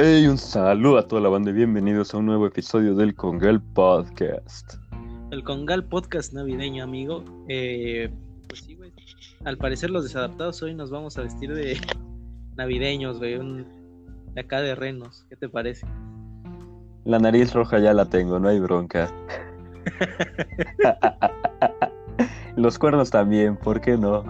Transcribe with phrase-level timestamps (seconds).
[0.00, 3.60] Hey, un saludo a toda la banda y bienvenidos a un nuevo episodio del Congal
[3.60, 4.74] Podcast.
[5.32, 7.24] El Congal Podcast navideño, amigo.
[7.48, 8.08] Eh,
[8.46, 8.92] pues sí, güey.
[9.44, 11.80] Al parecer los desadaptados hoy nos vamos a vestir de
[12.56, 13.38] navideños, güey.
[13.38, 13.66] Un...
[14.34, 15.26] De acá de renos.
[15.28, 15.84] ¿Qué te parece?
[17.04, 19.12] La nariz roja ya la tengo, no hay bronca.
[22.56, 24.24] Los cuernos también, ¿por qué no?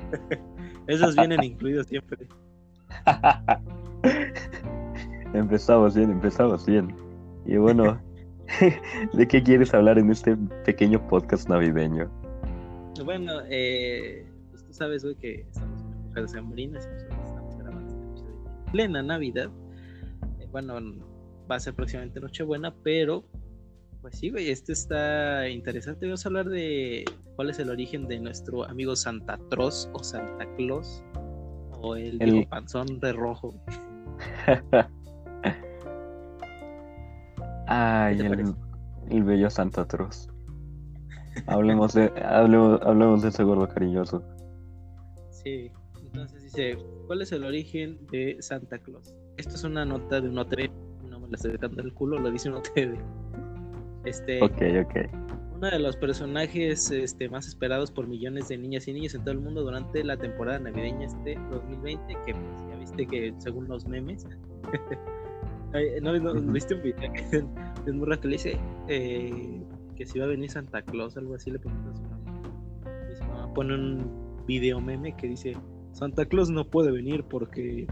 [0.86, 2.28] Esos vienen incluidos siempre.
[5.34, 6.94] empezamos bien, empezamos bien.
[7.44, 8.00] Y bueno,
[9.12, 12.10] ¿de qué quieres hablar en este pequeño podcast navideño?
[13.04, 17.94] Bueno, eh, pues tú sabes, güey, que estamos en época de sembrinas y estamos grabando
[17.94, 19.50] este episodio en plena Navidad.
[20.40, 20.74] Eh, bueno,
[21.50, 23.24] va a ser próximamente Nochebuena, pero
[24.00, 26.06] pues sí, güey, este está interesante.
[26.06, 27.04] Vamos a hablar de
[27.34, 31.02] cuál es el origen de nuestro amigo Santa Troz o Santa Claus
[31.80, 32.46] o el, el...
[32.46, 33.54] panzón de rojo.
[37.68, 38.54] Ay, el,
[39.10, 40.28] el, bello Santa Troz.
[41.46, 44.22] hablemos de, hablemos, hablemos de ese gordo cariñoso.
[45.30, 49.14] Sí, entonces dice, ¿cuál es el origen de Santa Claus?
[49.36, 50.70] Esto es una nota de un OTV,
[51.08, 52.96] no me la estoy dando el culo, lo dice un OTV.
[54.04, 54.94] Este, ok, ok.
[55.56, 59.32] Uno de los personajes este, más esperados por millones de niñas y niños en todo
[59.32, 64.26] el mundo durante la temporada navideña este 2020, que pues, viste que según los memes,
[66.02, 67.12] no, no, viste un video
[67.84, 69.62] de un burro que le dice eh,
[69.96, 72.42] que si va a venir Santa Claus, algo así le pregunta a su mamá.
[73.12, 75.56] Y su mamá pone un video meme que dice
[75.92, 77.86] Santa Claus no puede venir porque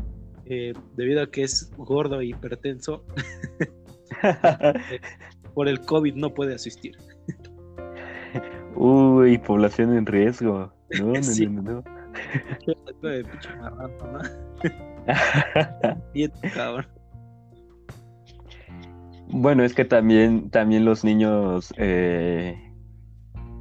[0.47, 3.05] eh, debido a que es gordo e hipertenso.
[5.55, 6.97] por el COVID no puede asistir.
[8.77, 10.73] Uy, población en riesgo.
[10.99, 11.47] No, no, sí.
[11.47, 11.85] no, no.
[13.03, 14.21] de pinche marrano, ¿no?
[16.55, 16.87] cabrón.
[19.29, 22.57] Bueno, es que también, también los niños eh,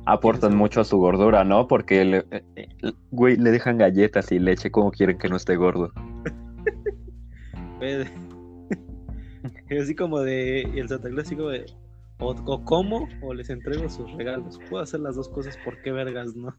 [0.05, 1.67] aportan mucho a su gordura, ¿no?
[1.67, 2.67] Porque le, eh,
[3.11, 5.91] güey, le dejan galletas y leche como quieren que no esté gordo.
[9.81, 10.69] así como de.
[10.73, 11.65] Y el Santa Claus así como de.
[12.19, 14.59] O, o, como o les entrego sus regalos.
[14.69, 16.55] Puedo hacer las dos cosas, ¿por qué vergas no?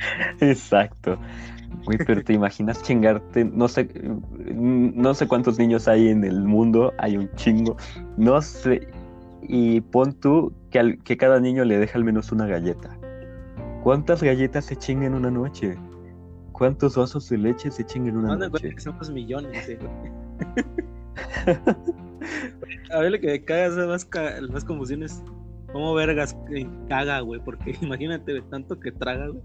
[0.40, 1.18] Exacto.
[1.84, 3.88] Güey, pero te imaginas chingarte, no sé,
[4.52, 7.76] no sé cuántos niños hay en el mundo, hay un chingo,
[8.16, 8.88] no sé,
[9.42, 12.96] y pon tú que, al, que cada niño le deja al menos una galleta.
[13.82, 15.78] ¿Cuántas galletas se chingan en una noche?
[16.52, 18.74] ¿Cuántos vasos de leche se chingan en una noche?
[18.74, 19.78] Que somos millones, eh,
[22.92, 24.08] A ver, lo que me caga es más,
[24.50, 25.22] más confusiones.
[25.72, 26.36] ¿Cómo vergas
[26.88, 27.40] caga, güey?
[27.40, 29.42] Porque imagínate tanto que traga, güey.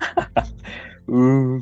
[1.08, 1.58] uh.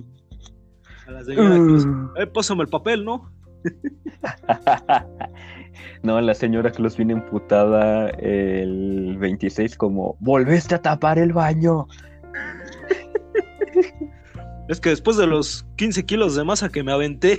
[1.06, 1.87] A la señora Cruz,
[2.17, 3.31] eh, pásame el papel, ¿no?
[6.03, 11.87] no, la señora Cruz viene emputada el 26 como, volviste a tapar el baño.
[14.69, 17.39] es que después de los 15 kilos de masa que me aventé.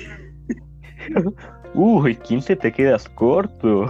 [1.73, 3.87] Uy, 15 te quedas corto.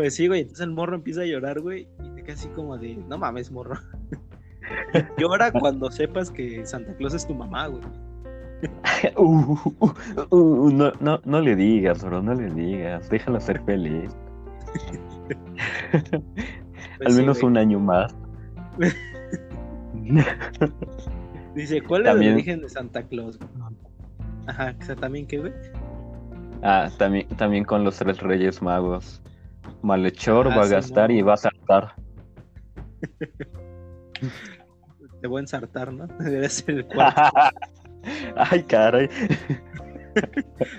[0.00, 0.40] Pues sí, güey.
[0.40, 1.86] Entonces el morro empieza a llorar, güey.
[2.02, 3.74] Y te queda así como de, no mames, morro.
[5.18, 7.82] Llora cuando sepas que Santa Claus es tu mamá, güey.
[9.16, 9.92] Uh, uh,
[10.30, 13.10] uh, no, no, no le digas, bro, no le digas.
[13.10, 14.16] Déjalo ser feliz.
[16.96, 18.14] Pues Al menos sí, un año más.
[21.54, 23.38] Dice, ¿cuál es el origen de Santa Claus?
[24.46, 25.52] Ajá, o sea, ¿también qué, güey?
[26.62, 29.22] Ah, también, también con los tres reyes magos.
[29.82, 31.94] Malhechor ah, va a gastar y va a saltar.
[35.20, 36.06] Te voy a ensartar, ¿no?
[36.18, 37.20] Debe ser el cuarto.
[38.36, 39.08] Ay, caray.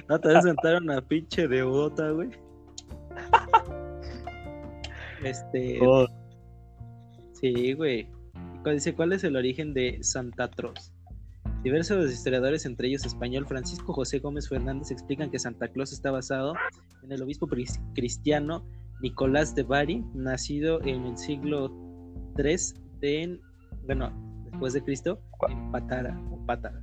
[0.10, 2.30] no te vas a sentar una pinche deudota, güey.
[5.24, 5.78] Este.
[5.82, 6.08] Oh.
[7.34, 8.10] Sí, güey.
[8.66, 10.92] Dice: ¿Cuál es el origen de Santa Troz?
[11.64, 16.56] Diversos historiadores, entre ellos español Francisco José Gómez Fernández, explican que Santa Claus está basado
[17.04, 17.48] en el obispo
[17.94, 18.66] cristiano
[19.02, 21.72] Nicolás de Bari, nacido en el siglo
[22.38, 22.56] III
[23.00, 23.40] de,
[23.86, 24.12] bueno,
[24.46, 25.20] después de Cristo,
[25.50, 26.82] en Patara, o Patara,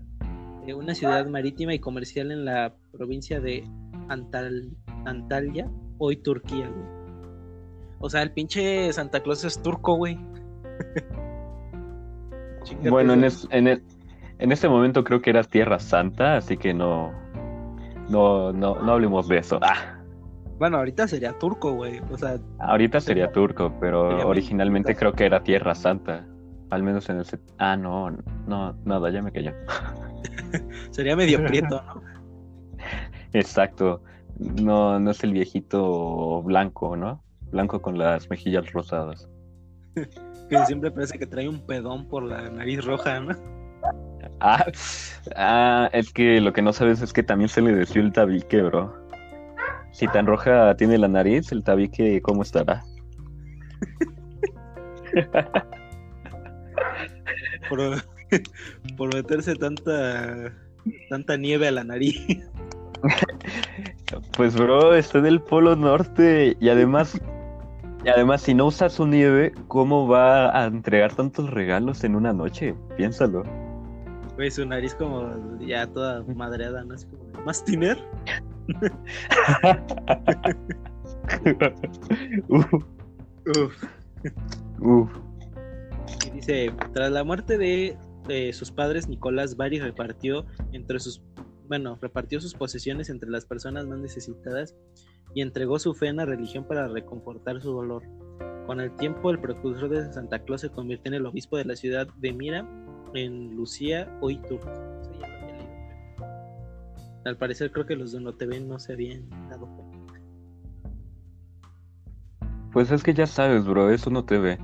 [0.67, 3.65] eh, una ciudad marítima y comercial en la provincia de
[4.09, 4.71] Antal,
[5.05, 6.99] Antalya, hoy Turquía, güey.
[8.01, 10.19] O sea, el pinche Santa Claus es turco, güey.
[12.91, 13.83] bueno, en, es, en, el,
[14.39, 17.13] en este momento creo que era Tierra Santa, así que no,
[18.09, 19.59] no, no, no hablemos de eso.
[19.63, 19.98] Ah.
[20.59, 22.01] Bueno, ahorita sería turco, güey.
[22.11, 22.39] O sea.
[22.59, 26.27] Ahorita sería turco, pero originalmente creo que era Tierra Santa.
[26.71, 27.27] Al menos en el.
[27.59, 28.11] Ah, no,
[28.47, 29.55] no, nada, ya me callé.
[30.91, 32.03] Sería medio prieto, ¿no?
[33.33, 34.03] Exacto.
[34.39, 37.23] No, no es el viejito blanco, ¿no?
[37.51, 39.29] Blanco con las mejillas rosadas.
[40.49, 43.37] que siempre parece que trae un pedón por la nariz roja, ¿no?
[44.41, 44.67] Ah,
[45.37, 48.63] ah, es que lo que no sabes es que también se le desvió el tabique,
[48.63, 49.08] bro.
[49.99, 52.85] Si tan roja tiene la nariz, el tabique, ¿cómo estará?
[57.69, 57.81] por,
[58.97, 60.53] por meterse tanta
[61.11, 62.17] tanta nieve a la nariz.
[64.37, 67.21] Pues bro, está en el Polo Norte y además,
[68.05, 72.33] y además si no usa su nieve, ¿cómo va a entregar tantos regalos en una
[72.33, 72.77] noche?
[72.97, 73.43] Piénsalo.
[74.37, 75.29] Güey, su nariz como
[75.59, 76.95] ya toda madreada, ¿no?
[76.95, 77.99] Es como, ¿más tiner?
[82.49, 82.73] Uf.
[84.81, 85.11] Uf.
[86.27, 91.23] Y dice, tras la muerte de, de sus padres, Nicolás Bari repartió entre sus
[91.69, 94.75] bueno, repartió sus posesiones entre las personas más necesitadas
[95.35, 98.03] y entregó su fe en la religión para reconfortar su dolor.
[98.67, 101.77] Con el tiempo, el precursor de Santa Claus se convirtió en el obispo de la
[101.77, 102.67] ciudad de Mira,
[103.15, 104.61] en Lucía Oitur.
[107.25, 109.99] Al parecer, creo que los de NoTV no se habían dado cuenta.
[112.73, 114.59] Pues es que ya sabes, bro, eso no te ve.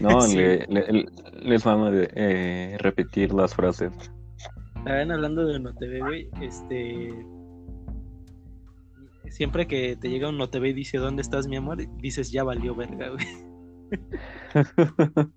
[0.00, 0.36] No, Sí.
[0.36, 1.06] le- le-
[1.42, 3.92] les vamos a eh, repetir las frases.
[4.76, 7.12] Estaban hablando de NoTV, güey, este...
[9.30, 11.78] Siempre que te llega un NoTV y dice, ¿dónde estás, mi amor?
[11.98, 13.26] Dices, ya valió verga, güey.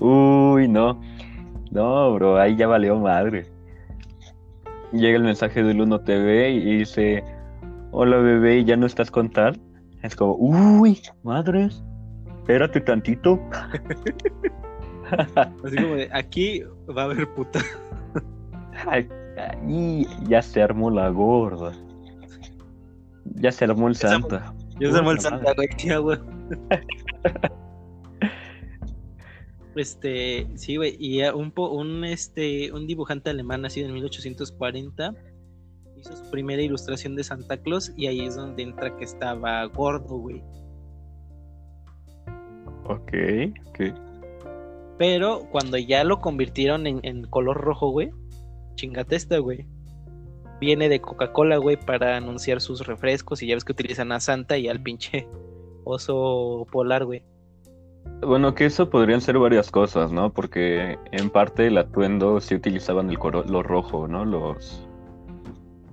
[0.00, 1.00] Uy, no.
[1.70, 3.50] No, bro, ahí ya valió madre.
[4.92, 7.22] Llega el mensaje del Uno TV y dice,
[7.90, 9.60] hola bebé, ¿ya no estás con tal?
[10.02, 11.82] Es como, uy, madres,
[12.38, 13.38] espérate tantito.
[15.64, 16.62] Así como de, aquí
[16.96, 17.60] va a haber puta.
[20.26, 21.72] Ya se armó la gorda.
[23.34, 24.54] Ya se armó el se armó- Santa.
[24.80, 26.18] Yo soy el Puta Santa, tía, güey.
[29.78, 35.14] Este, sí, güey, y eh, un, un, este, un dibujante alemán nacido en 1840
[35.96, 40.16] hizo su primera ilustración de Santa Claus y ahí es donde entra que estaba gordo,
[40.16, 40.42] güey.
[42.84, 43.12] Ok,
[43.68, 43.80] ok.
[44.98, 48.10] Pero cuando ya lo convirtieron en, en color rojo, güey,
[48.74, 49.66] chingate esta, güey.
[50.60, 54.58] Viene de Coca-Cola, güey, para anunciar sus refrescos y ya ves que utilizan a Santa
[54.58, 55.28] y al pinche
[55.84, 57.22] oso polar, güey.
[58.20, 60.30] Bueno, que eso podrían ser varias cosas, ¿no?
[60.32, 64.24] Porque en parte el atuendo sí utilizaban el color rojo, ¿no?
[64.24, 64.84] Los...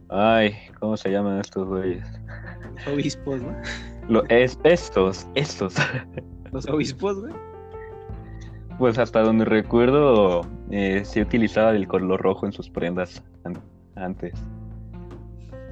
[0.10, 2.06] Ay, ¿cómo se llaman estos güeyes?
[2.76, 3.56] Los obispos, ¿no?
[4.08, 5.76] Lo, es, estos, estos.
[6.52, 7.34] Los obispos, güey.
[8.78, 13.58] Pues hasta donde recuerdo, eh, sí utilizaba el color rojo en sus prendas an-
[13.96, 14.34] antes.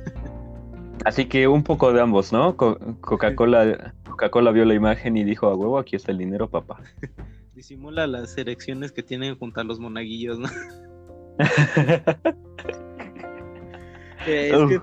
[1.05, 2.55] Así que un poco de ambos, ¿no?
[2.55, 6.79] Co- Coca-Cola Coca-Cola vio la imagen y dijo, a huevo, aquí está el dinero, papá.
[7.55, 10.47] Disimula las erecciones que tienen junto a los monaguillos, ¿no?
[14.25, 14.79] Eh, es que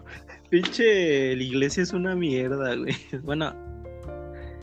[0.51, 2.95] pinche la iglesia es una mierda, güey.
[3.23, 3.55] Bueno,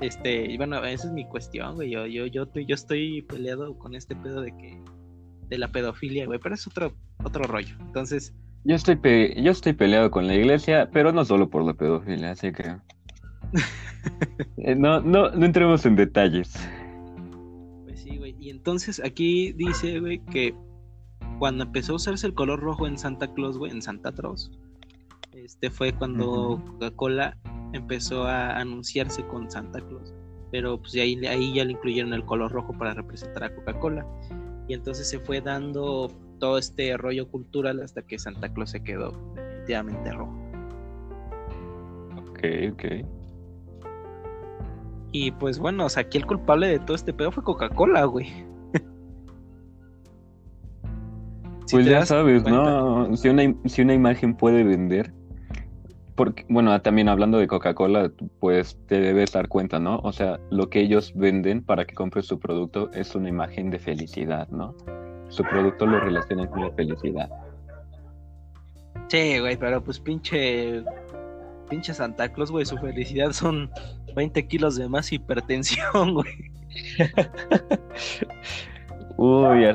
[0.01, 1.89] este, bueno, esa es mi cuestión, güey.
[1.89, 4.79] Yo, yo, yo, estoy- yo estoy peleado con este pedo de que
[5.47, 7.75] de la pedofilia, güey, pero es otro, otro rollo.
[7.79, 11.73] Entonces, Yo estoy, pe- yo estoy peleado con la iglesia, pero no solo por la
[11.73, 12.75] pedofilia, así que...
[14.57, 16.53] Eh, no, no, no entremos en detalles.
[17.83, 18.35] pues sí, güey.
[18.39, 20.55] Y entonces aquí dice, güey, que
[21.39, 24.51] cuando empezó a usarse el color rojo en Santa Claus, güey, en Santa Claus,
[25.33, 26.61] este fue cuando.
[26.65, 27.37] Coca-Cola
[27.73, 30.13] empezó a anunciarse con Santa Claus.
[30.51, 34.05] Pero pues ahí, ahí ya le incluyeron el color rojo para representar a Coca-Cola.
[34.67, 39.11] Y entonces se fue dando todo este rollo cultural hasta que Santa Claus se quedó
[39.35, 40.33] definitivamente rojo.
[42.29, 42.39] Ok,
[42.73, 43.16] ok.
[45.19, 48.27] Y pues bueno, o sea, aquí el culpable de todo este pedo fue Coca-Cola, güey.
[51.65, 53.13] Si Pues ya sabes, ¿no?
[53.17, 55.11] Si una, si una imagen puede vender,
[56.15, 58.09] porque, bueno, también hablando de Coca-Cola,
[58.39, 59.99] pues te debes dar cuenta, ¿no?
[60.03, 63.79] O sea, lo que ellos venden para que compres su producto es una imagen de
[63.79, 64.75] felicidad, ¿no?
[65.27, 67.29] Su producto lo relacionan con la felicidad.
[69.07, 70.83] Sí, güey, pero pues pinche.
[71.69, 73.69] Pinche Santa Claus, güey, su felicidad son
[74.15, 76.51] 20 kilos de más hipertensión, güey.
[79.17, 79.65] Uy,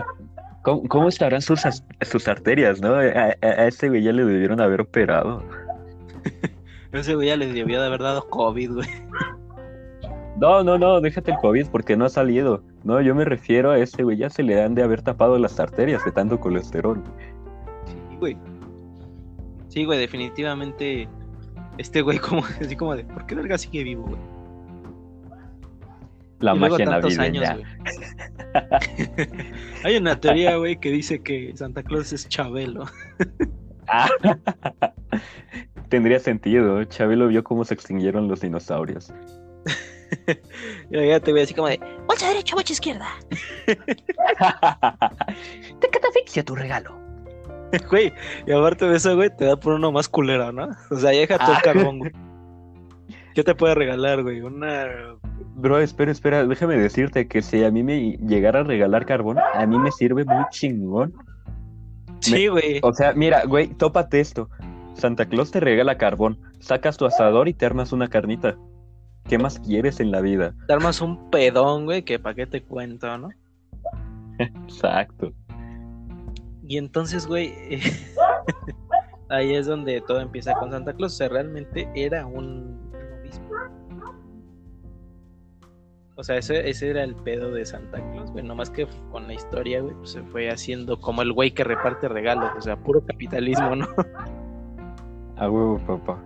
[0.62, 1.60] ¿cómo, cómo estarán sus,
[2.00, 2.94] sus arterias, no?
[2.94, 5.42] A, a- ese güey ya le debieron haber operado.
[6.92, 8.88] Ese güey ya le debió de haber dado COVID, güey.
[10.36, 12.62] No, no, no, déjate el COVID porque no ha salido.
[12.84, 15.58] No, yo me refiero a ese güey, ya se le han de haber tapado las
[15.58, 17.02] arterias de tanto colesterol.
[18.20, 18.36] güey.
[19.68, 21.08] Sí, güey, definitivamente.
[21.78, 24.20] Este güey, como, así como de, ¿por qué verga sigue vivo, güey?
[26.40, 27.50] La Y luego magia tantos navideña.
[27.52, 27.68] años.
[29.84, 32.86] Hay una teoría, güey, que dice que Santa Claus es Chabelo.
[33.86, 34.08] Ah.
[35.88, 36.82] Tendría sentido.
[36.84, 39.12] Chabelo vio cómo se extinguieron los dinosaurios.
[40.90, 43.08] Y ya te voy así como de, Bolsa derecha, bolsa izquierda.
[45.80, 46.98] Te catafixia tu regalo.
[47.90, 48.12] güey,
[48.46, 50.68] y aparte de eso, güey, te da por uno más culero, ¿no?
[50.90, 51.62] O sea, ya deja todo el Ah.
[51.62, 52.12] carbón, güey.
[53.34, 54.40] ¿Qué te puede regalar, güey?
[54.42, 54.86] Una...
[55.54, 59.66] Bro, espera, espera, déjame decirte que si a mí me llegara a regalar carbón, a
[59.66, 61.14] mí me sirve muy chingón.
[62.20, 62.80] Sí, güey.
[62.82, 64.48] O sea, mira, güey, tópate esto.
[64.94, 68.56] Santa Claus te regala carbón, sacas tu asador y te armas una carnita.
[69.28, 70.54] ¿Qué más quieres en la vida?
[70.66, 73.30] Te armas un pedón, güey, que pa' qué te cuento, ¿no?
[74.38, 75.32] Exacto.
[76.72, 77.80] Y entonces, güey, eh,
[79.28, 81.12] ahí es donde todo empieza con Santa Claus.
[81.12, 82.80] O sea, realmente era un
[83.20, 83.54] obispo.
[86.16, 88.42] O sea, ese, ese era el pedo de Santa Claus, güey.
[88.42, 92.08] Nomás que con la historia, güey, pues se fue haciendo como el güey que reparte
[92.08, 92.50] regalos.
[92.56, 93.86] O sea, puro capitalismo, ¿no?
[95.36, 96.24] A huevo, papá.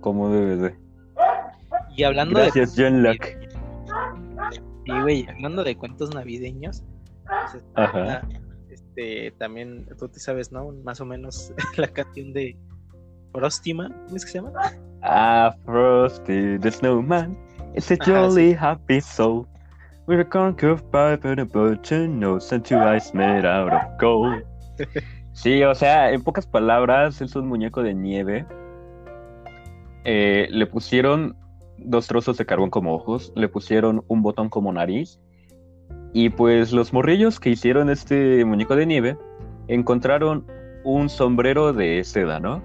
[0.00, 0.78] Como debe de.
[1.94, 2.84] Y hablando Gracias, de.
[2.84, 3.38] John Locke.
[4.86, 6.82] Y, güey, hablando de cuentos navideños,
[7.26, 8.22] pues, Ajá.
[8.94, 10.70] Este, también, tú te sabes, ¿no?
[10.84, 12.56] Más o menos la canción de
[13.32, 14.52] Frosty Man, ¿cómo es que se llama?
[15.02, 17.36] Ah, Frosty the Snowman.
[17.74, 19.46] It's a Ajá, jolly happy soul.
[20.06, 24.42] With a conquered pipe and a button nose and two eyes made out of gold.
[25.32, 28.46] Sí, o sea, en pocas palabras, es un muñeco de nieve.
[30.04, 31.36] Eh, le pusieron
[31.76, 35.18] dos trozos de carbón como ojos, le pusieron un botón como nariz.
[36.14, 39.18] Y pues los morrillos que hicieron este muñeco de nieve
[39.66, 40.46] encontraron
[40.84, 42.62] un sombrero de seda, ¿no?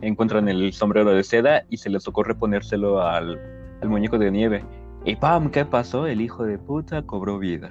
[0.00, 3.40] Encuentran el sombrero de seda y se les ocurre ponérselo al,
[3.82, 4.64] al muñeco de nieve.
[5.04, 5.50] Y ¡pam!
[5.50, 6.06] ¿Qué pasó?
[6.06, 7.68] El hijo de puta cobró vida.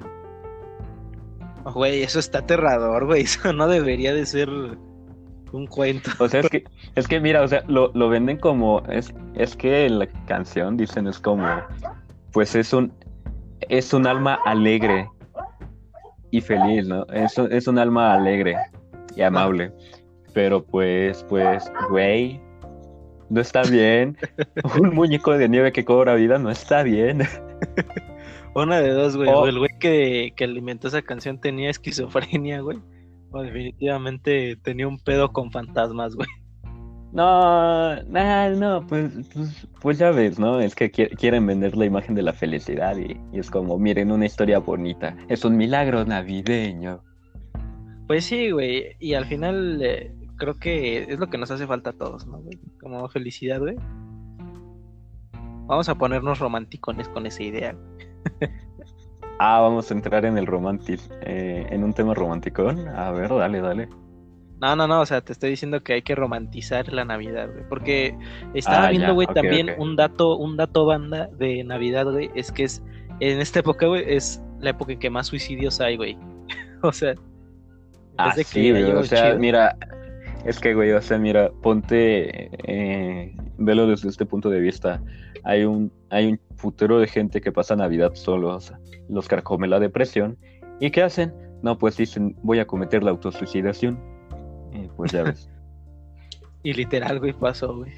[1.73, 3.21] Güey, eso está aterrador, güey.
[3.23, 6.11] Eso no debería de ser un cuento.
[6.19, 9.55] O sea, es que, es que mira, o sea, lo, lo venden como, es, es
[9.55, 11.47] que en la canción dicen es como,
[12.33, 12.91] pues es un,
[13.69, 15.09] es un alma alegre
[16.31, 17.05] y feliz, ¿no?
[17.07, 18.55] Es, un- es un alma alegre
[19.15, 19.71] y amable.
[20.33, 22.39] Pero pues, pues, güey,
[23.29, 24.15] no está bien.
[24.79, 27.21] Un muñeco de nieve que cobra vida no está bien.
[28.53, 29.29] Una de dos, güey.
[29.29, 29.41] Oh.
[29.41, 32.79] O el güey que, que alimentó esa canción tenía esquizofrenia, güey.
[33.31, 36.29] O definitivamente tenía un pedo con fantasmas, güey.
[37.13, 40.59] No, no, no, pues, pues, pues ya ves, ¿no?
[40.59, 44.11] Es que qui- quieren vender la imagen de la felicidad y, y es como, miren,
[44.11, 45.15] una historia bonita.
[45.29, 47.01] Es un milagro navideño.
[48.07, 48.95] Pues sí, güey.
[48.99, 52.39] Y al final eh, creo que es lo que nos hace falta a todos, ¿no,
[52.39, 52.59] güey?
[52.81, 53.75] Como felicidad, güey.
[55.67, 57.75] Vamos a ponernos romanticones con esa idea.
[59.39, 62.69] Ah, vamos a entrar en el romantic, eh, en un tema romántico.
[62.95, 63.87] A ver, dale, dale.
[64.59, 67.63] No, no, no, o sea, te estoy diciendo que hay que romantizar la Navidad, güey.
[67.69, 68.17] Porque
[68.55, 72.31] estaba Ah, viendo, güey, también un dato, un dato banda de Navidad, güey.
[72.33, 72.81] Es que es,
[73.19, 76.17] en esta época, güey, es la época en que más suicidios hay, güey.
[76.81, 77.13] o sea,
[78.17, 79.39] Ah, güey, o sea, chido.
[79.39, 79.77] mira,
[80.43, 85.03] es que, güey, o sea, mira, ponte, eh, velo desde este punto de vista.
[85.43, 88.73] Hay un, hay un futuro de gente que pasa Navidad solos,
[89.07, 90.35] los carcome la depresión.
[90.79, 91.31] ¿Y qué hacen?
[91.61, 93.99] No, pues dicen, voy a cometer la autosuicidación.
[94.74, 95.50] Y pues ya ves.
[96.63, 97.93] Y literal, güey, pasó, güey.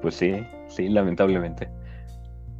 [0.00, 1.68] Pues sí, sí, lamentablemente.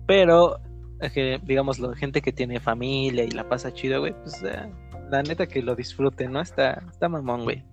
[0.06, 0.58] Pero,
[1.00, 4.68] es que, digamos, la gente que tiene familia y la pasa chido, güey, pues eh,
[5.10, 6.40] la neta que lo disfruten, ¿no?
[6.40, 7.64] Está, está mamón, güey.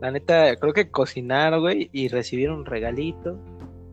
[0.00, 3.38] La neta, creo que cocinar, güey, y recibir un regalito,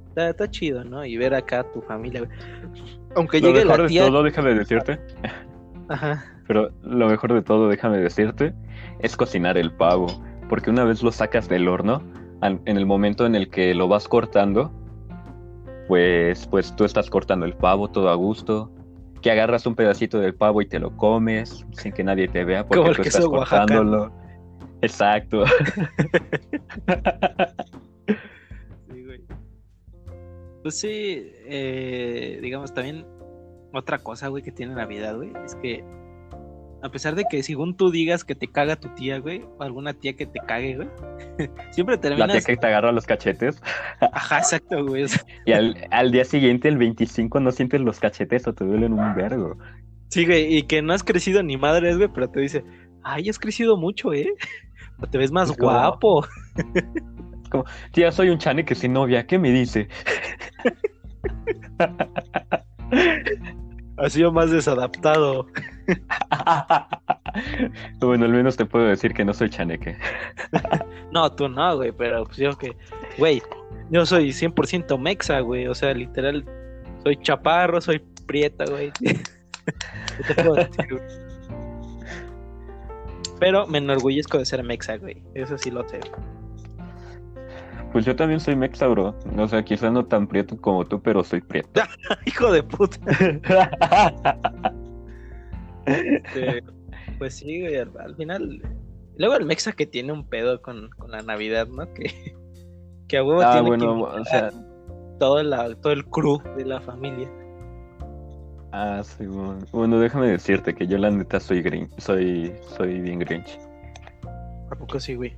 [0.08, 1.06] está, está chido, ¿no?
[1.06, 2.32] Y ver acá a tu familia, güey.
[3.16, 4.06] Aunque Lo llegue mejor la de tía.
[4.08, 5.00] todo, déjame decirte,
[5.90, 6.24] Ajá.
[6.48, 8.56] pero lo mejor de todo, déjame decirte,
[9.00, 10.08] es cocinar el pavo.
[10.50, 12.02] Porque una vez lo sacas del horno,
[12.42, 14.72] en el momento en el que lo vas cortando,
[15.88, 18.72] pues, pues tú estás cortando el pavo todo a gusto.
[19.22, 22.66] Que agarras un pedacito del pavo y te lo comes sin que nadie te vea
[22.66, 24.12] porque Como el tú queso estás cortándolo.
[24.82, 25.44] Exacto.
[28.90, 29.22] Sí, güey.
[30.62, 33.06] Pues sí, eh, digamos, también
[33.74, 35.84] otra cosa, güey, que tiene Navidad, güey, es que
[36.84, 39.94] a pesar de que según tú digas que te caga tu tía, güey, o alguna
[39.94, 40.88] tía que te cague, güey,
[41.72, 42.32] siempre La terminas...
[42.32, 43.62] tía que te agarra los cachetes.
[44.12, 45.04] Ajá, exacto, güey.
[45.04, 45.08] o
[45.46, 49.16] Y al, al día siguiente, el 25, no sientes los cachetes o te duelen un
[49.16, 49.58] vergo.
[50.10, 52.64] Sí, güey, y que no has crecido ni madres, güey, pero te dice,
[53.04, 54.28] ay, has crecido mucho, ¿eh?
[55.12, 56.26] Te ves más Es como- guapo.
[57.92, 59.88] Tía, soy un chaneque sin novia, ¿qué me dice?
[63.98, 65.48] Ha sido más desadaptado.
[68.00, 69.98] bueno, al menos te puedo decir que no soy chaneque.
[71.10, 72.76] No, tú no, güey, pero pues yo que,
[73.18, 73.42] güey,
[73.90, 76.44] yo soy 100% mexa, güey, o sea, literal,
[77.02, 78.92] soy chaparro, soy prieta, güey.
[79.00, 81.04] ¿Qué te puedo decir, güey?
[83.40, 86.02] Pero me enorgullezco de ser mexa, güey, eso sí lo sé.
[87.92, 89.16] Pues yo también soy mexa, bro.
[89.38, 91.82] O sea, quizás no tan prieto como tú, pero soy prieto.
[92.26, 92.98] Hijo de puta.
[95.86, 96.64] Este,
[97.18, 98.62] pues sí, güey, al, al final.
[99.18, 101.92] Luego el mexa que tiene un pedo con, con la Navidad, ¿no?
[101.94, 102.36] Que,
[103.08, 104.52] que a huevo ah, tiene bueno, que o sea,
[105.20, 107.32] todo, la, todo el crew de la familia.
[108.74, 109.60] ah, sí, bueno.
[109.72, 113.58] Bueno, déjame decirte que yo la neta soy grinch, soy, soy bien grinch.
[114.70, 115.36] ¿A poco sí, güey?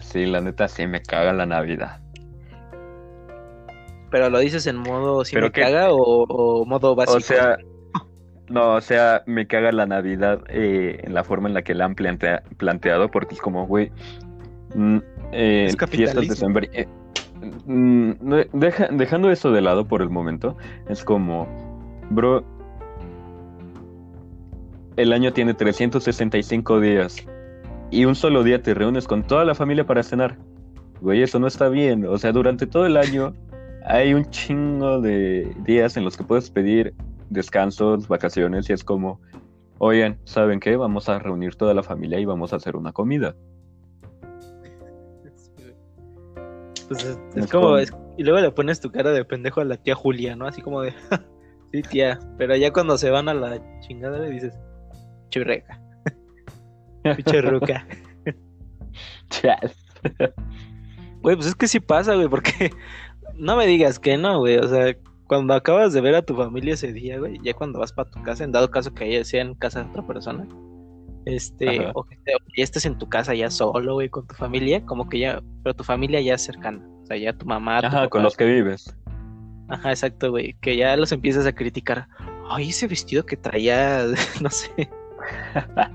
[0.00, 2.00] Sí, la neta sí me caga la Navidad.
[4.10, 5.96] Pero lo dices en modo si ¿Pero me caga o,
[6.28, 7.18] o modo básico.
[7.18, 7.56] O sea,
[8.48, 11.84] no, o sea, me caga la Navidad eh, en la forma en la que la
[11.84, 13.90] han plantea- planteado, porque es como, güey,
[14.74, 14.96] mm,
[15.32, 16.86] eh, Es fiestas december- eh,
[17.66, 18.12] mm,
[18.54, 20.56] deja- dejando eso de lado por el momento,
[20.88, 21.46] es como,
[22.08, 22.42] bro,
[24.96, 27.24] el año tiene 365 días
[27.90, 30.36] y un solo día te reúnes con toda la familia para cenar.
[31.00, 32.04] Güey, eso no está bien.
[32.06, 33.34] O sea, durante todo el año
[33.86, 36.94] hay un chingo de días en los que puedes pedir
[37.30, 39.20] descansos, vacaciones y es como,
[39.78, 40.76] oigan, ¿saben qué?
[40.76, 43.34] Vamos a reunir toda la familia y vamos a hacer una comida.
[46.88, 49.76] Pues es, como, como- es- y luego le pones tu cara de pendejo a la
[49.76, 50.46] tía Julia, ¿no?
[50.46, 50.92] Así como de,
[51.72, 52.18] sí, tía.
[52.38, 54.58] Pero ya cuando se van a la chingada le dices,
[55.30, 55.80] churreca,
[57.02, 57.86] pinche ruca.
[59.30, 59.76] Chas.
[61.22, 62.70] Güey, pues es que sí pasa, güey, porque
[63.34, 64.58] no me digas que no, güey.
[64.58, 64.96] O sea,
[65.26, 68.22] cuando acabas de ver a tu familia ese día, güey, ya cuando vas para tu
[68.22, 70.46] casa, en dado caso que ella sea en casa de otra persona,
[71.26, 71.90] este, Ajá.
[71.94, 75.08] o que, te- ya estés en tu casa ya solo, güey, con tu familia, como
[75.08, 76.86] que ya, pero tu familia ya es cercana.
[77.02, 78.96] O sea, ya tu mamá, tu Ajá, con papá, los que vives.
[79.68, 80.54] Ajá, exacto, güey.
[80.62, 82.08] Que ya los empiezas a criticar.
[82.48, 84.06] Ay, ese vestido que traía,
[84.40, 84.88] no sé.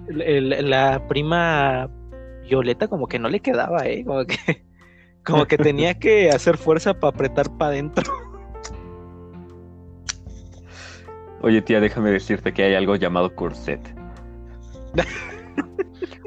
[0.07, 1.89] La prima
[2.43, 4.03] Violeta como que no le quedaba, ¿eh?
[4.05, 4.65] Como que,
[5.23, 8.11] como que tenía que hacer fuerza para apretar para adentro.
[11.41, 13.81] Oye, tía, déjame decirte que hay algo llamado corset.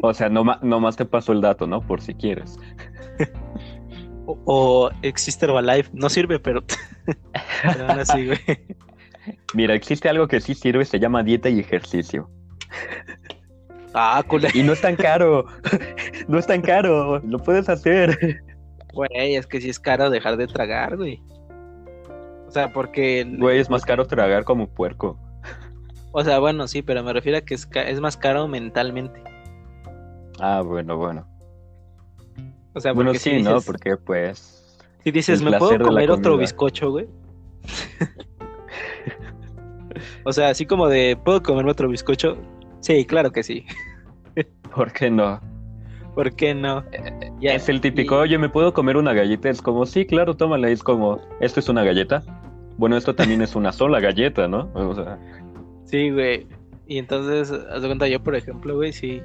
[0.03, 1.81] O sea, no, ma- nomás te paso el dato, ¿no?
[1.81, 2.59] Por si quieres.
[4.27, 5.90] O, o existe Herbalife.
[5.95, 6.62] No sirve, pero...
[7.62, 8.38] pero aún así, güey.
[9.55, 12.29] Mira, existe algo que sí sirve, se llama dieta y ejercicio.
[13.98, 14.50] Ah, culé.
[14.52, 15.46] Y no es tan caro.
[16.29, 17.18] No es tan caro.
[17.20, 18.42] Lo puedes hacer.
[18.92, 21.22] Güey, es que sí es caro dejar de tragar, güey.
[22.46, 23.26] O sea, porque...
[23.38, 25.18] Güey, es más caro tragar como puerco.
[26.12, 29.22] O sea, bueno, sí, pero me refiero a que es, más caro mentalmente.
[30.40, 31.26] Ah, bueno, bueno.
[32.74, 33.61] O sea, Bueno, sí, si ¿no?
[33.61, 34.79] Porque pues.
[35.05, 36.40] si dices, ¿me puedo comer otro comida".
[36.40, 37.07] bizcocho, güey?
[40.24, 42.37] o sea, así como de, ¿puedo comerme otro bizcocho?
[42.80, 43.64] Sí, claro que sí.
[44.74, 45.40] ¿Por qué no?
[46.14, 46.82] ¿Por qué no?
[47.42, 49.50] Es el típico, oye, ¿me puedo comer una galleta?
[49.50, 50.70] Es como, sí, claro, tómala.
[50.70, 52.22] Es como, ¿esto es una galleta?
[52.78, 54.70] Bueno, esto también es una sola galleta, ¿no?
[54.74, 55.18] O sea,
[55.84, 56.46] Sí, güey.
[56.86, 59.20] Y entonces, haz de cuenta, yo, por ejemplo, güey, sí.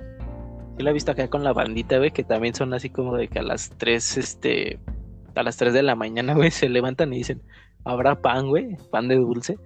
[0.77, 3.27] Sí la he visto acá con la bandita, güey, que también son así como de
[3.27, 4.79] que a las 3, este.
[5.35, 7.41] A las 3 de la mañana, güey, se levantan y dicen,
[7.85, 8.75] ¿habrá pan, güey?
[8.91, 9.57] ¿Pan de dulce?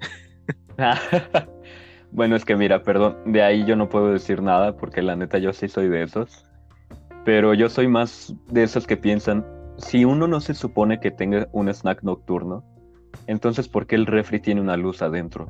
[2.16, 5.38] bueno, es que mira, perdón, de ahí yo no puedo decir nada porque la neta
[5.38, 6.46] yo sí soy de esos.
[7.26, 9.46] Pero yo soy más de esos que piensan,
[9.78, 12.64] si uno no se supone que tenga un snack nocturno,
[13.28, 15.50] entonces ¿por qué el refri tiene una luz adentro?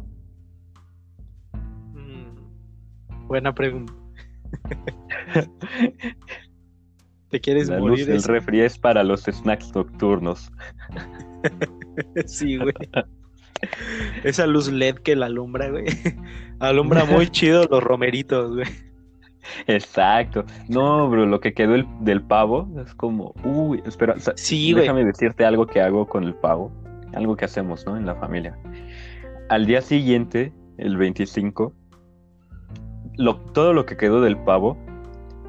[1.93, 3.93] Mm, buena pregunta.
[7.29, 10.51] ¿Te quieres La luz del refri es para los snacks nocturnos.
[12.25, 12.73] Sí, güey.
[14.23, 15.85] Esa luz LED que la alumbra, güey.
[16.59, 18.67] Alumbra muy chido los romeritos, güey.
[19.67, 20.43] Exacto.
[20.67, 24.81] No, bro, lo que quedó el- del pavo es como, uy, espera, Sí, güey.
[24.83, 26.71] déjame decirte algo que hago con el pavo,
[27.13, 27.95] algo que hacemos, ¿no?
[27.97, 28.57] En la familia.
[29.49, 31.73] Al día siguiente, el 25,
[33.17, 34.77] lo, todo lo que quedó del pavo,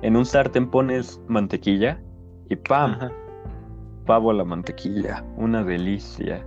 [0.03, 1.99] en un sartén pones mantequilla
[2.51, 2.93] y ¡pam!
[2.93, 3.13] Ajá.
[4.05, 5.25] Pavo a la mantequilla.
[5.37, 6.47] Una delicia.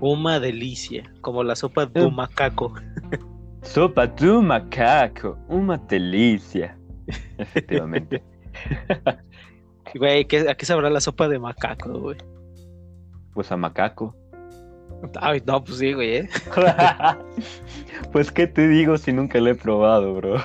[0.00, 2.10] Uma delicia, como la sopa de Eh.
[2.10, 2.72] macaco.
[3.62, 5.36] Sopa de macaco.
[5.48, 6.78] Una delicia.
[7.38, 8.22] Efectivamente.
[9.94, 12.16] Güey, ¿qué- ¿a qué sabrá la sopa de macaco, güey?
[13.34, 14.14] Pues a macaco.
[15.20, 16.28] Ay, no, pues sí, güey, ¿eh?
[18.12, 20.36] pues, ¿qué te digo si nunca lo he probado, bro?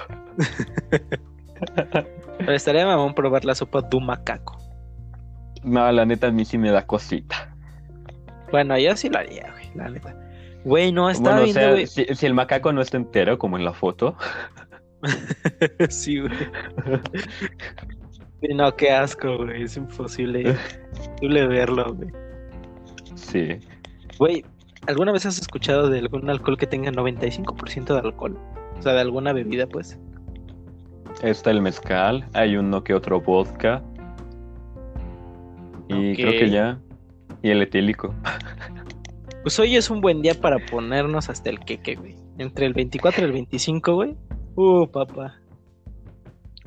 [2.39, 4.57] Pero estaría mamón probar la sopa de un macaco.
[5.63, 7.54] No, la neta, a mí sí me da cosita.
[8.55, 10.15] Bueno, yo sí lo haría, güey, la neta.
[10.63, 11.87] Güey, no, estaba Bueno, o viendo, sea, güey.
[11.87, 14.15] si, si el macaco no está entero, como en la foto.
[15.89, 16.31] sí, güey.
[18.55, 19.63] No, qué asco, güey.
[19.63, 20.55] Es imposible,
[20.95, 22.09] imposible verlo, güey.
[23.15, 23.59] Sí.
[24.19, 24.45] Güey,
[24.87, 28.39] ¿alguna vez has escuchado de algún alcohol que tenga 95% de alcohol?
[28.79, 29.99] O sea, de alguna bebida, pues.
[31.21, 33.83] Está el mezcal, hay uno que otro vodka.
[35.89, 36.79] Y creo que ya.
[37.45, 38.11] Y el etílico.
[39.43, 42.15] Pues hoy es un buen día para ponernos hasta el queque, güey.
[42.39, 44.15] Entre el 24 y el 25, güey.
[44.55, 45.35] Uh, papá.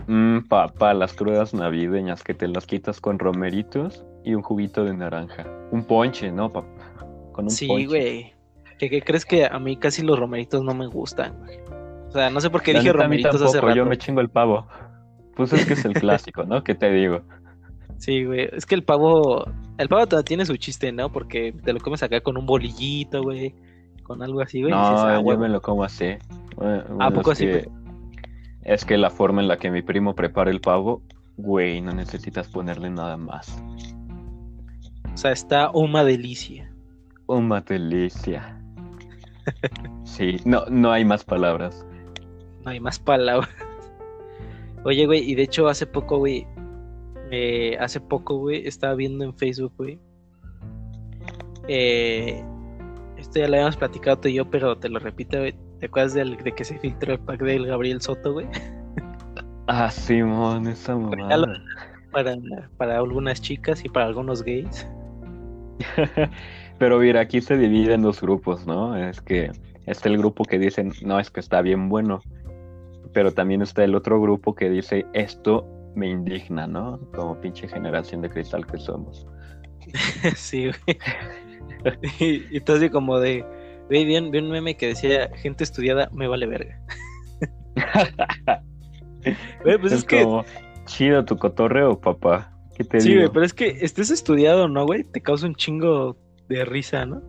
[0.07, 4.95] Mmm, papá, las crudas navideñas que te las quitas con romeritos y un juguito de
[4.95, 5.45] naranja.
[5.73, 6.69] Un ponche, ¿no, papá?
[7.33, 7.87] Con un Sí, ponche.
[7.87, 8.33] güey.
[8.79, 11.59] ¿Qué, qué crees que a mí casi los romeritos no me gustan, güey?
[12.07, 13.77] O sea, no sé por qué dije romeritos hace tampoco, rato.
[13.77, 14.69] yo me chingo el pavo.
[15.35, 16.63] Pues es que es el clásico, ¿no?
[16.63, 17.23] ¿Qué te digo?
[17.97, 18.49] Sí, güey.
[18.53, 19.45] Es que el pavo.
[19.79, 21.11] El pavo todavía tiene su chiste, ¿no?
[21.11, 23.55] Porque te lo comes acá con un bolillito, güey.
[24.03, 24.73] Con algo así, güey.
[24.73, 26.17] y dices, No, ah, yo me lo como así.
[26.57, 27.69] Bueno, ¿A poco es así, que-
[28.63, 31.03] Es que la forma en la que mi primo prepara el pavo,
[31.37, 33.63] güey, no necesitas ponerle nada más.
[35.15, 36.71] O sea, está una delicia.
[37.27, 38.61] Una delicia.
[40.05, 41.87] Sí, no, no hay más palabras.
[42.65, 43.49] No hay más palabras.
[44.85, 46.47] Oye, güey, y de hecho hace poco, güey.
[47.31, 49.99] Eh, hace poco, güey, estaba viendo en Facebook, güey.
[51.69, 52.43] Eh,
[53.17, 55.55] esto ya lo habíamos platicado tú y yo, pero te lo repito, güey.
[55.81, 58.47] ¿Te acuerdas del- de que se filtró el pack del Gabriel Soto, güey?
[59.71, 61.63] Ah, Simón, esa Ya lo- mamada.
[62.11, 62.37] Para,
[62.79, 64.89] para algunas chicas y para algunos gays.
[66.79, 68.97] Pero mira, aquí se divide en dos grupos, ¿no?
[68.97, 69.51] Es que
[69.85, 72.21] está el grupo que dicen, no, es que está bien bueno.
[73.13, 75.67] Pero también está el otro grupo que dice, esto
[75.99, 77.01] me indigna, ¿no?
[77.15, 79.27] Como pinche generación de cristal que somos.
[80.37, 80.99] sí, güey.
[82.21, 83.45] y, y entonces como de,
[83.89, 86.81] güey, vi, vi un meme que decía, gente estudiada me vale verga.
[89.63, 90.45] Güey, pues es, como,
[90.87, 92.51] chido tu cotorreo, papá.
[92.77, 93.23] ¿Qué te sí, digo?
[93.23, 95.05] güey, pero es que estés estudiado, ¿no, güey?
[95.05, 96.17] Te causa un chingo
[96.49, 97.21] de risa, ¿no?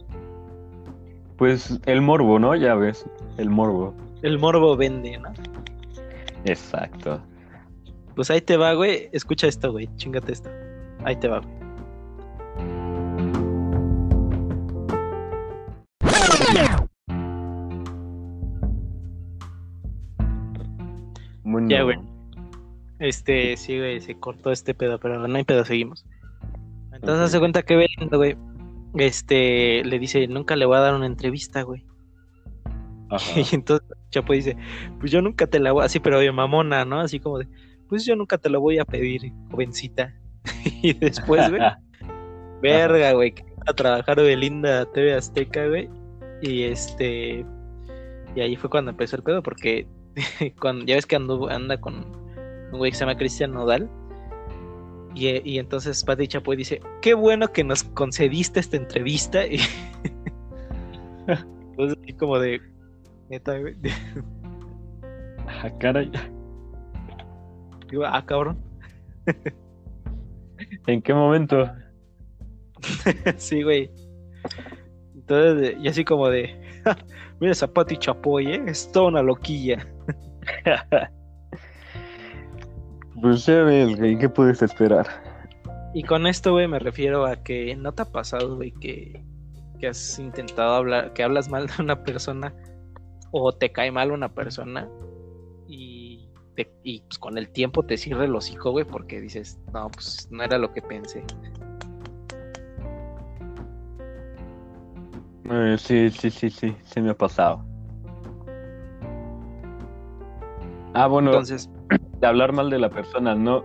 [1.38, 2.56] Pues el morbo, ¿no?
[2.56, 3.06] Ya ves,
[3.38, 3.94] el morbo.
[4.22, 5.34] El morbo vende, ¿no?
[6.46, 7.22] Exacto.
[8.20, 9.08] Pues ahí te va, güey.
[9.14, 9.88] Escucha esto, güey.
[9.96, 10.50] Chingate esto.
[11.06, 11.54] Ahí te va, güey.
[21.70, 21.98] Ya, güey.
[23.00, 26.06] Este, sí, güey, se cortó este pedo, pero no hay pedo, seguimos.
[26.92, 27.26] Entonces Ok.
[27.28, 28.36] hace cuenta que Belinda, güey,
[28.96, 31.86] este, le dice, nunca le voy a dar una entrevista, güey.
[33.10, 33.40] Ajá.
[33.50, 34.58] Y entonces Chapo dice,
[35.00, 37.00] pues yo nunca te la voy, así, pero de mamona, ¿no?
[37.00, 37.48] Así como de,
[37.90, 40.14] pues yo nunca te la voy a pedir, jovencita.
[40.84, 41.62] y después, güey,
[42.62, 43.34] verga, güey,
[43.66, 45.90] a trabajar Belinda a TV Azteca, güey.
[46.42, 47.46] Y este,
[48.36, 49.88] y ahí fue cuando empezó el pedo, porque
[50.62, 52.06] cuando, ya ves que anda con
[52.72, 53.90] un güey que se llama Cristian Nodal.
[55.16, 59.46] Y, y entonces Pati Chapoy dice, qué bueno que nos concediste esta entrevista.
[59.46, 59.60] Y
[61.72, 62.62] entonces así como de,
[63.30, 63.76] neta, güey.
[65.48, 66.12] Ah, caray.
[67.90, 68.58] Digo, ah, cabrón.
[70.88, 71.70] ¿En qué momento?
[73.38, 73.90] sí, güey.
[75.16, 76.60] Entonces, y así como de,
[77.40, 78.64] mira esa Pati Chapoy, ¿eh?
[78.68, 79.86] Es toda una loquilla.
[83.22, 85.06] Pues ya ves, güey, ¿qué puedes esperar?
[85.94, 89.22] Y con esto, güey, me refiero a que no te ha pasado, güey, que,
[89.78, 92.56] que has intentado hablar, que hablas mal de una persona
[93.32, 94.88] o te cae mal una persona
[96.64, 100.28] te- y pues con el tiempo te cierra el hocico, güey, porque dices, no, pues
[100.30, 101.24] no era lo que pensé.
[105.50, 107.64] Eh, sí, sí, sí, sí, sí me ha pasado.
[110.94, 111.70] Ah, bueno, Entonces,
[112.20, 113.64] de hablar mal de la persona, no,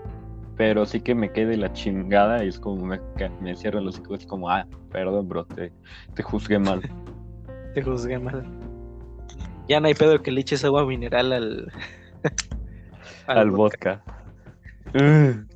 [0.57, 3.01] pero sí que me quede la chingada y es como me,
[3.41, 5.73] me cierro los hocico, es como, ah, perdón, bro, te,
[6.15, 6.81] te juzgué mal.
[7.75, 8.45] te juzgué mal.
[9.69, 11.73] Ya no hay pedo que le eches agua mineral al...
[13.27, 14.03] Al vodka.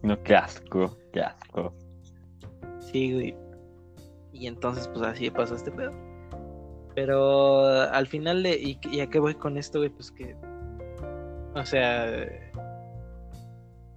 [0.02, 1.72] No, qué asco, qué asco.
[2.80, 3.36] Sí, güey.
[4.32, 5.92] Y entonces, pues así pasó este pedo.
[6.94, 9.90] Pero al final, de, y, y a qué voy con esto, güey?
[9.90, 10.36] Pues que.
[11.54, 12.26] O sea.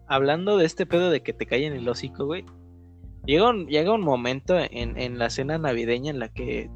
[0.07, 2.45] hablando de este pedo de que te cae en el hocico, güey.
[3.25, 6.69] Llega un, llega un momento en, en la cena navideña en la que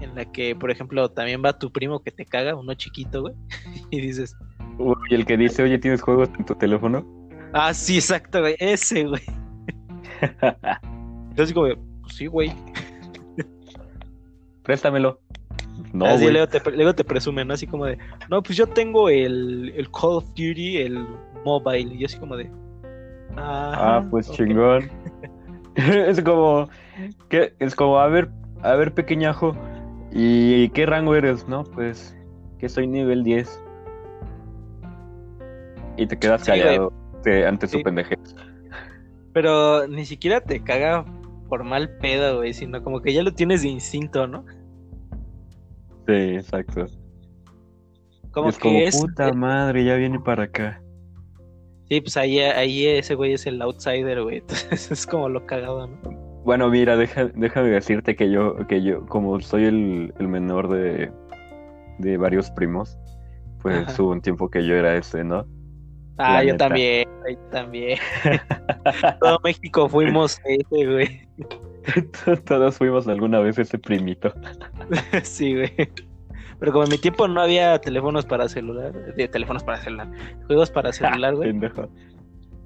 [0.00, 3.34] en la que, por ejemplo, también va tu primo que te caga, uno chiquito, güey,
[3.90, 4.36] y dices,
[4.78, 7.04] Uy, el que dice, oye, ¿tienes juegos en tu teléfono?
[7.52, 9.22] ah, sí, exacto, güey, ese, güey.
[11.30, 11.68] Entonces, como,
[12.02, 12.52] pues sí, güey.
[14.62, 15.20] Préstamelo.
[15.92, 17.54] No, Así luego te, luego te presumen, ¿no?
[17.54, 17.98] Así como de,
[18.30, 21.06] no, pues yo tengo el, el Call of Duty, el
[21.44, 22.50] mobile, y yo así como de,
[23.36, 24.36] Ah, "Ajá, pues ok".
[24.36, 24.90] chingón.
[25.74, 26.68] es como,
[27.28, 28.30] que es como, a ver,
[28.62, 29.56] a ver, pequeñajo,
[30.12, 31.48] ¿y qué rango eres?
[31.48, 32.14] No, pues,
[32.58, 33.61] que soy nivel 10.
[35.96, 38.18] Y te quedas Sí, callado te- ante su pendejez.
[39.32, 41.04] Pero ni siquiera te caga
[41.48, 44.44] por mal pedo, güey, sino como que ya lo tienes de instinto, ¿no?
[46.06, 46.86] Sí, exacto.
[48.30, 48.98] Como es que como, es...
[48.98, 50.82] puta madre, ya viene para acá.
[51.88, 54.38] Sí, pues ahí, ahí ese güey es el outsider, güey.
[54.40, 55.96] Entonces es como lo cagado, ¿no?
[56.44, 61.12] Bueno, mira, deja, déjame decirte que yo, que yo, como soy el, el menor de,
[61.98, 62.98] de varios primos,
[63.60, 64.02] pues Ajá.
[64.02, 65.46] hubo un tiempo que yo era ese, ¿no?
[66.22, 66.68] Ah, yo neta.
[66.68, 67.98] también, yo también.
[69.20, 71.28] Todo México fuimos ese, güey.
[72.46, 74.32] Todos fuimos alguna vez ese primito.
[75.22, 75.72] sí, güey.
[76.58, 80.08] Pero como en mi tiempo no había teléfonos para celular, de teléfonos para celular,
[80.46, 81.52] juegos para celular, güey.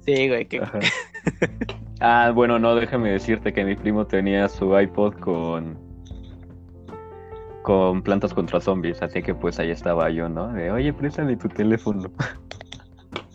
[0.05, 0.61] Sí, güey, que.
[1.99, 5.87] Ah, bueno, no, déjame decirte que mi primo tenía su iPod con
[7.67, 10.47] con plantas contra zombies, así que pues ahí estaba yo, ¿no?
[10.53, 12.09] De, oye, préstame tu teléfono.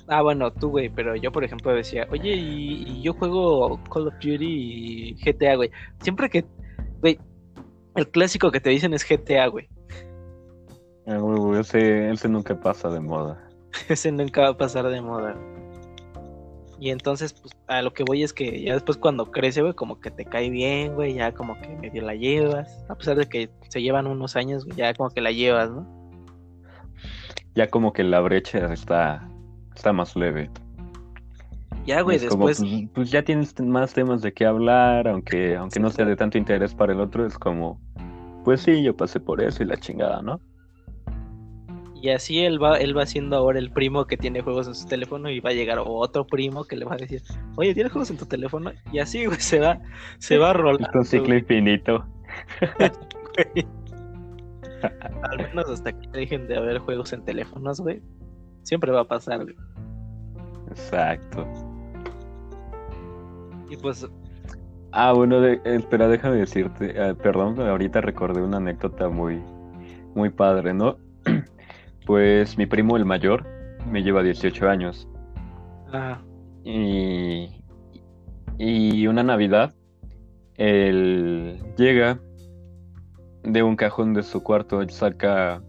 [0.09, 4.09] Ah, bueno, tú, güey, pero yo, por ejemplo, decía, oye, y, y yo juego Call
[4.09, 5.71] of Duty y GTA, güey.
[6.01, 6.45] Siempre que,
[7.01, 7.19] güey,
[7.95, 9.69] el clásico que te dicen es GTA, güey.
[11.07, 13.49] Ah, huevo, ese, ese nunca pasa de moda.
[13.89, 15.35] Ese nunca va a pasar de moda.
[16.79, 20.01] Y entonces, pues, a lo que voy es que ya después cuando crece, güey, como
[20.01, 22.85] que te cae bien, güey, ya como que medio la llevas.
[22.89, 25.87] A pesar de que se llevan unos años, güey, ya como que la llevas, ¿no?
[27.55, 29.29] Ya como que la brecha está,
[29.75, 30.51] está más leve.
[31.87, 32.71] Ya, güey, es como, después...
[32.71, 36.39] pues, pues ya tienes más temas de qué hablar, aunque, aunque no sea de tanto
[36.39, 37.81] interés para el otro, es como,
[38.45, 40.41] pues sí, yo pasé por eso y la chingada, ¿no?
[42.03, 44.89] Y así él va, él va siendo ahora el primo que tiene juegos en su
[44.89, 47.23] teléfono y va a llegar otro primo que le va a decir,
[47.55, 48.73] oye, ¿tienes juegos en tu teléfono?
[48.93, 49.79] Y así, güey, se va,
[50.19, 50.91] se va a rolar.
[50.91, 52.05] Es un ciclo infinito.
[54.83, 58.03] Al menos hasta que dejen de haber juegos en teléfonos, güey.
[58.63, 59.45] Siempre va a pasar.
[60.71, 61.47] Exacto.
[63.69, 64.07] Y pues,
[64.95, 69.43] Ah, bueno, de- espera, déjame decirte, eh, perdón, ahorita recordé una anécdota muy,
[70.15, 70.97] muy padre, ¿no?
[72.07, 73.47] Pues mi primo el mayor
[73.91, 75.09] me lleva 18 años
[75.93, 76.21] ah,
[76.65, 77.49] y,
[78.59, 79.73] y una Navidad
[80.57, 82.19] él llega
[83.45, 85.63] de un cajón de su cuarto, saca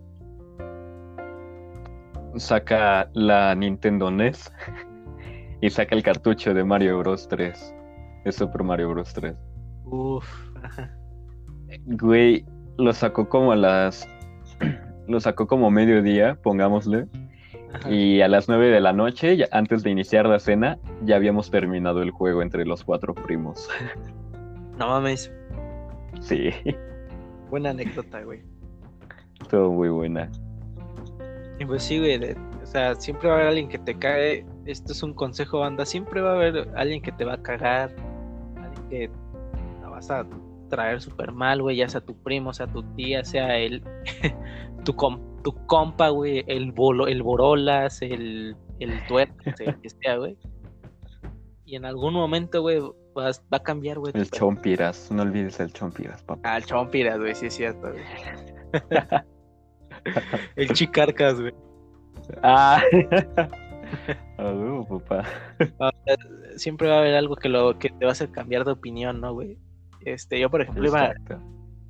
[2.37, 4.51] saca la Nintendo NES
[5.61, 7.75] y saca el cartucho de Mario Bros 3,
[8.25, 9.35] de Super Mario Bros 3.
[9.85, 10.25] uff,
[10.63, 10.91] ajá.
[11.87, 12.45] Güey,
[12.77, 14.07] lo sacó como a las.
[15.07, 17.07] Lo sacó como mediodía, pongámosle.
[17.73, 17.91] ajá.
[17.91, 21.51] Y a las nueve de la noche, ya- antes de iniciar la cena, ya habíamos
[21.51, 23.67] terminado el juego entre los cuatro primos.
[24.79, 25.31] No mames,
[26.21, 26.49] Sí,
[27.49, 28.41] buena anécdota, güey.
[29.41, 30.31] estuvo muy buena.
[31.67, 34.45] Pues sí, güey, de- o sea, siempre va a haber alguien que te cague.
[34.65, 35.86] Esto es un consejo, banda.
[35.86, 37.93] Siempre va a haber alguien que te va a cagar,
[38.58, 39.10] alguien que
[39.82, 40.26] la vas a
[40.69, 43.84] traer súper mal, güey, ya sea tu primo, sea tu tía, sea el
[44.86, 48.99] tu, com- tu compa, güey, el bolo, el borolas, el, el el
[49.82, 50.38] que sea, güey.
[51.65, 52.80] Y en algún momento, güey,
[53.13, 54.13] vas- va a cambiar, güey.
[54.15, 56.41] El Chompiras, no olvides el Chompiras, papá.
[56.43, 58.04] Ah, el chompiras, güey, sí es cierto, güey.
[60.55, 61.53] el chicarcas, güey.
[62.41, 62.81] Ah,
[64.37, 65.23] A huevo, papá.
[66.55, 69.21] siempre va a haber algo que lo que te va a hacer cambiar de opinión,
[69.21, 69.57] ¿no, güey?
[70.01, 71.13] Este, yo por ejemplo iba,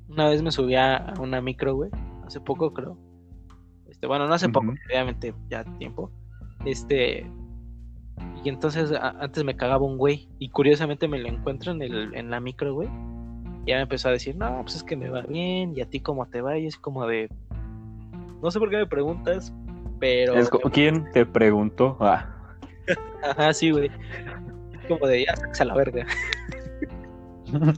[0.08, 1.90] una vez me subí a una micro, güey,
[2.26, 2.96] hace poco creo.
[3.88, 6.10] Este, bueno, no hace poco, obviamente ya tiempo.
[6.64, 7.26] Este,
[8.44, 12.14] y entonces a- antes me cagaba un güey y curiosamente me lo encuentro en el
[12.14, 12.88] en la micro, güey.
[13.64, 15.88] Y ya me empezó a decir, "No, pues es que me va bien y a
[15.88, 17.28] ti cómo te va." Y es como de
[18.42, 19.52] no sé por qué me preguntas,
[20.00, 21.96] pero Es como, ¿Quién te preguntó?
[22.00, 22.26] Ah,
[23.22, 23.90] ajá, sí, güey.
[24.88, 26.06] Como de ya a la verga.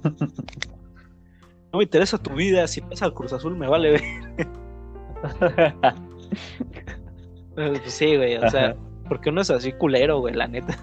[1.72, 4.02] No me interesa tu vida, si pasa al Cruz Azul me vale, güey.
[7.54, 8.76] Pues sí, güey, o sea.
[9.08, 10.76] Porque uno es así culero, güey, la neta.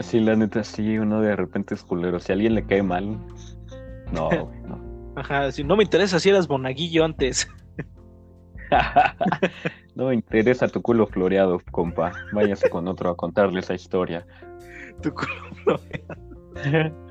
[0.00, 2.20] Sí, la neta, sí, uno de repente es culero.
[2.20, 3.18] Si a alguien le cae mal,
[4.12, 4.80] no, güey, no.
[5.16, 7.48] Ajá, si no me interesa si eras monaguillo antes.
[9.94, 12.12] no me interesa tu culo floreado, compa.
[12.32, 14.26] Váyase con otro a contarle esa historia.
[15.02, 17.10] Tu culo floreado.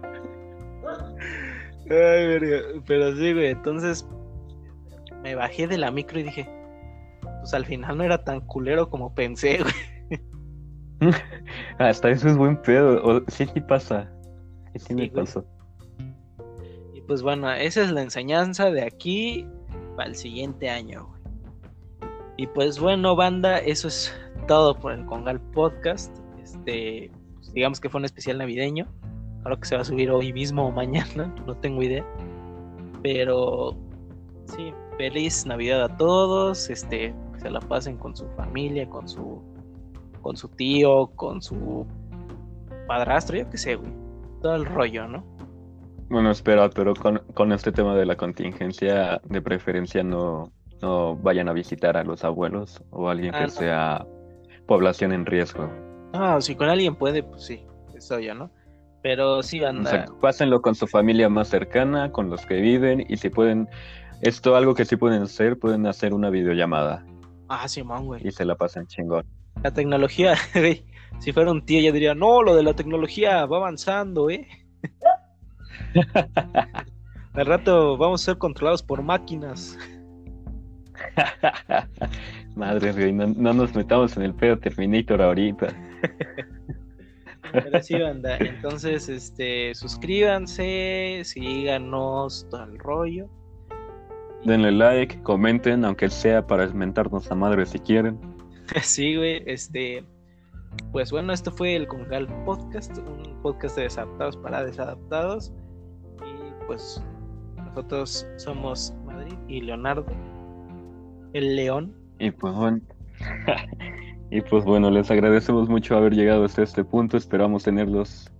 [1.91, 4.07] Ay, pero sí, güey, entonces
[5.23, 6.49] me bajé de la micro y dije,
[7.39, 9.73] pues al final no era tan culero como pensé, güey.
[11.79, 13.23] Hasta eso es buen pedo.
[13.27, 14.11] sí, sí pasa.
[14.75, 15.45] Sí, me pasó.
[16.93, 19.47] Y pues bueno, esa es la enseñanza de aquí
[19.95, 21.18] para el siguiente año, güey.
[22.39, 24.15] Y pues bueno, banda, eso es
[24.47, 26.09] todo por el Congal Podcast.
[26.41, 28.87] Este, pues digamos que fue un especial navideño.
[29.41, 32.05] Claro que se va a subir hoy mismo o mañana, no tengo idea.
[33.03, 33.75] Pero
[34.45, 36.69] sí, feliz Navidad a todos.
[36.69, 39.41] Este, que se la pasen con su familia, con su
[40.21, 41.85] con su tío, con su
[42.87, 43.91] padrastro, yo qué sé, güey.
[44.41, 45.25] Todo el rollo, ¿no?
[46.09, 51.49] Bueno, espera, pero con, con este tema de la contingencia, de preferencia no, no vayan
[51.49, 54.07] a visitar a los abuelos o alguien que ah, sea
[54.65, 55.69] población en riesgo.
[56.13, 57.65] Ah, si con alguien puede, pues sí,
[57.95, 58.51] eso ya, ¿no?
[59.01, 60.05] Pero sí, anda.
[60.21, 63.69] pásenlo con su familia más cercana, con los que viven, y si pueden,
[64.21, 67.05] esto algo que sí pueden hacer, pueden hacer una videollamada.
[67.47, 68.27] Ah, sí, man, güey.
[68.27, 69.25] Y se la pasan chingón.
[69.63, 70.83] La tecnología, güey.
[71.19, 74.47] Si fuera un tío, ya diría, no, lo de la tecnología va avanzando, ¿eh?
[77.33, 79.77] Al rato vamos a ser controlados por máquinas.
[82.55, 85.67] Madre, güey, no, no, nos metamos en el pedo Terminator ahorita.
[87.51, 88.37] Pero sí, banda.
[88.37, 93.29] Entonces, este, suscríbanse, síganos, todo el rollo.
[94.45, 98.19] Denle like, comenten, aunque sea para mentarnos a madre si quieren.
[98.81, 100.03] sí, güey, este.
[100.91, 105.51] Pues bueno, esto fue el Congal Podcast, un podcast de desadaptados para desadaptados.
[106.21, 107.03] Y pues
[107.55, 110.05] nosotros somos Madrid y Leonardo,
[111.33, 111.93] el león.
[112.19, 112.81] Y pues bueno.
[114.31, 117.17] Y pues bueno, les agradecemos mucho haber llegado hasta este punto.
[117.17, 118.31] Esperamos tenerlos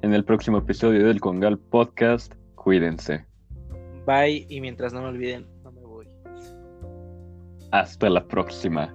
[0.00, 2.34] en el próximo episodio del Congal Podcast.
[2.54, 3.26] Cuídense.
[4.06, 6.08] Bye y mientras no me olviden, no me voy.
[7.72, 8.94] Hasta la próxima.